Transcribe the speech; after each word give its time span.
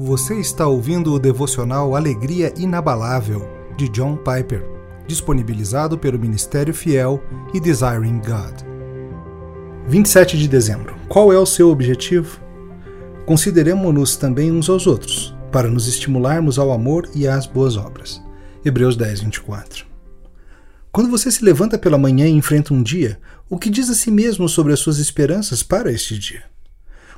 Você 0.00 0.38
está 0.38 0.64
ouvindo 0.64 1.12
o 1.12 1.18
devocional 1.18 1.96
Alegria 1.96 2.54
Inabalável, 2.56 3.50
de 3.76 3.88
John 3.88 4.16
Piper, 4.16 4.64
disponibilizado 5.08 5.98
pelo 5.98 6.20
Ministério 6.20 6.72
Fiel 6.72 7.20
e 7.52 7.58
Desiring 7.58 8.20
God. 8.20 8.62
27 9.88 10.38
de 10.38 10.46
dezembro. 10.46 10.94
Qual 11.08 11.32
é 11.32 11.36
o 11.36 11.44
seu 11.44 11.68
objetivo? 11.68 12.40
Consideremos-nos 13.26 14.14
também 14.14 14.52
uns 14.52 14.70
aos 14.70 14.86
outros, 14.86 15.36
para 15.50 15.68
nos 15.68 15.88
estimularmos 15.88 16.60
ao 16.60 16.70
amor 16.70 17.10
e 17.12 17.26
às 17.26 17.44
boas 17.44 17.76
obras. 17.76 18.22
Hebreus 18.64 18.94
10, 18.94 19.22
24. 19.22 19.84
Quando 20.92 21.10
você 21.10 21.28
se 21.28 21.44
levanta 21.44 21.76
pela 21.76 21.98
manhã 21.98 22.28
e 22.28 22.30
enfrenta 22.30 22.72
um 22.72 22.84
dia, 22.84 23.18
o 23.50 23.58
que 23.58 23.68
diz 23.68 23.90
a 23.90 23.94
si 23.94 24.12
mesmo 24.12 24.48
sobre 24.48 24.72
as 24.72 24.78
suas 24.78 25.00
esperanças 25.00 25.64
para 25.64 25.90
este 25.90 26.16
dia? 26.16 26.44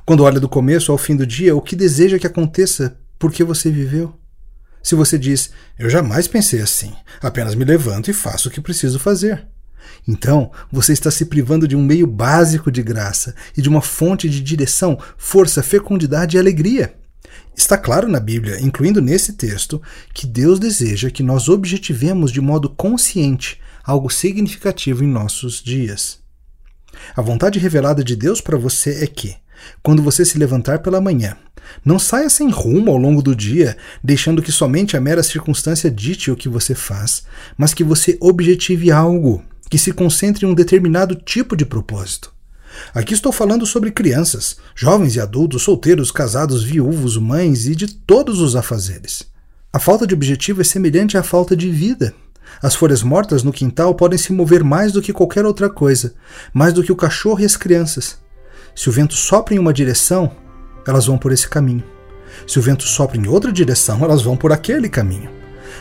Quando 0.05 0.23
olha 0.23 0.39
do 0.39 0.49
começo 0.49 0.91
ao 0.91 0.97
fim 0.97 1.15
do 1.15 1.25
dia, 1.25 1.55
o 1.55 1.61
que 1.61 1.75
deseja 1.75 2.19
que 2.19 2.27
aconteça 2.27 2.97
porque 3.19 3.43
você 3.43 3.69
viveu? 3.69 4.13
Se 4.81 4.95
você 4.95 5.17
diz, 5.17 5.51
eu 5.77 5.89
jamais 5.89 6.27
pensei 6.27 6.59
assim, 6.59 6.93
apenas 7.21 7.53
me 7.53 7.63
levanto 7.63 8.09
e 8.09 8.13
faço 8.13 8.49
o 8.49 8.51
que 8.51 8.59
preciso 8.59 8.99
fazer. 8.99 9.47
Então, 10.07 10.51
você 10.71 10.93
está 10.93 11.11
se 11.11 11.25
privando 11.25 11.67
de 11.67 11.75
um 11.75 11.83
meio 11.83 12.07
básico 12.07 12.71
de 12.71 12.81
graça 12.81 13.35
e 13.55 13.61
de 13.61 13.69
uma 13.69 13.81
fonte 13.81 14.27
de 14.27 14.41
direção, 14.41 14.97
força, 15.17 15.61
fecundidade 15.61 16.35
e 16.35 16.39
alegria. 16.39 16.95
Está 17.55 17.77
claro 17.77 18.07
na 18.07 18.19
Bíblia, 18.19 18.59
incluindo 18.59 19.01
nesse 19.01 19.33
texto, 19.33 19.81
que 20.13 20.25
Deus 20.25 20.59
deseja 20.59 21.11
que 21.11 21.21
nós 21.21 21.47
objetivemos 21.47 22.31
de 22.31 22.41
modo 22.41 22.69
consciente 22.69 23.59
algo 23.83 24.09
significativo 24.09 25.03
em 25.03 25.07
nossos 25.07 25.61
dias. 25.61 26.19
A 27.15 27.21
vontade 27.21 27.59
revelada 27.59 28.03
de 28.03 28.15
Deus 28.15 28.41
para 28.41 28.57
você 28.57 29.03
é 29.03 29.07
que, 29.07 29.35
quando 29.81 30.01
você 30.01 30.23
se 30.25 30.37
levantar 30.37 30.79
pela 30.79 31.01
manhã. 31.01 31.35
Não 31.85 31.97
saia 31.97 32.29
sem 32.29 32.49
rumo 32.49 32.91
ao 32.91 32.97
longo 32.97 33.21
do 33.21 33.35
dia, 33.35 33.77
deixando 34.03 34.41
que 34.41 34.51
somente 34.51 34.97
a 34.97 35.01
mera 35.01 35.23
circunstância 35.23 35.89
dite 35.89 36.31
o 36.31 36.35
que 36.35 36.49
você 36.49 36.75
faz, 36.75 37.23
mas 37.57 37.73
que 37.73 37.83
você 37.83 38.17
objetive 38.19 38.91
algo, 38.91 39.43
que 39.69 39.77
se 39.77 39.91
concentre 39.91 40.45
em 40.45 40.49
um 40.49 40.53
determinado 40.53 41.15
tipo 41.15 41.55
de 41.55 41.65
propósito. 41.65 42.33
Aqui 42.93 43.13
estou 43.13 43.31
falando 43.31 43.65
sobre 43.65 43.91
crianças, 43.91 44.57
jovens 44.75 45.15
e 45.15 45.19
adultos, 45.19 45.61
solteiros, 45.63 46.11
casados, 46.11 46.63
viúvos, 46.63 47.17
mães 47.17 47.65
e 47.67 47.75
de 47.75 47.87
todos 47.87 48.39
os 48.39 48.55
afazeres. 48.55 49.23
A 49.73 49.79
falta 49.79 50.05
de 50.05 50.13
objetivo 50.13 50.61
é 50.61 50.63
semelhante 50.63 51.17
à 51.17 51.23
falta 51.23 51.55
de 51.55 51.69
vida. 51.69 52.13
As 52.61 52.75
folhas 52.75 53.03
mortas 53.03 53.43
no 53.43 53.53
quintal 53.53 53.95
podem 53.95 54.17
se 54.17 54.33
mover 54.33 54.63
mais 54.63 54.91
do 54.91 55.01
que 55.01 55.13
qualquer 55.13 55.45
outra 55.45 55.69
coisa, 55.69 56.13
mais 56.53 56.73
do 56.73 56.83
que 56.83 56.91
o 56.91 56.95
cachorro 56.95 57.39
e 57.39 57.45
as 57.45 57.55
crianças. 57.55 58.17
Se 58.73 58.89
o 58.89 58.91
vento 58.91 59.13
sopra 59.13 59.53
em 59.53 59.59
uma 59.59 59.73
direção, 59.73 60.31
elas 60.87 61.05
vão 61.05 61.17
por 61.17 61.31
esse 61.31 61.47
caminho. 61.47 61.83
Se 62.47 62.57
o 62.57 62.61
vento 62.61 62.83
sopra 62.83 63.17
em 63.17 63.27
outra 63.27 63.51
direção, 63.51 64.03
elas 64.03 64.21
vão 64.21 64.37
por 64.37 64.51
aquele 64.51 64.89
caminho. 64.89 65.29